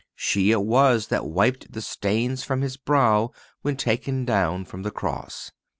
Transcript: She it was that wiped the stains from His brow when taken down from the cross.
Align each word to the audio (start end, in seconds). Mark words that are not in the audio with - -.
She 0.15 0.49
it 0.49 0.63
was 0.63 1.09
that 1.09 1.27
wiped 1.27 1.73
the 1.73 1.79
stains 1.83 2.43
from 2.43 2.61
His 2.61 2.75
brow 2.75 3.29
when 3.61 3.77
taken 3.77 4.25
down 4.25 4.65
from 4.65 4.81
the 4.81 4.89
cross. 4.89 5.51